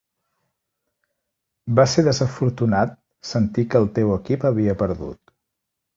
Va 1.79 1.85
ser 1.91 2.05
desafortunat 2.09 2.97
sentir 3.35 3.67
que 3.75 3.81
el 3.85 3.89
teu 3.99 4.19
equip 4.19 4.49
havia 4.51 4.77
perdut. 4.85 5.37